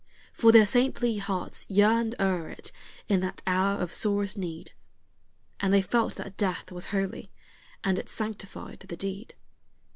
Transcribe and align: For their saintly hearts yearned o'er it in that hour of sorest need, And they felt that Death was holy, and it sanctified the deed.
For 0.33 0.51
their 0.51 0.65
saintly 0.65 1.17
hearts 1.17 1.63
yearned 1.69 2.15
o'er 2.19 2.49
it 2.49 2.71
in 3.07 3.19
that 3.19 3.43
hour 3.45 3.79
of 3.79 3.93
sorest 3.93 4.35
need, 4.35 4.71
And 5.59 5.71
they 5.71 5.83
felt 5.83 6.15
that 6.15 6.37
Death 6.37 6.71
was 6.71 6.87
holy, 6.87 7.29
and 7.83 7.99
it 7.99 8.09
sanctified 8.09 8.79
the 8.79 8.97
deed. 8.97 9.35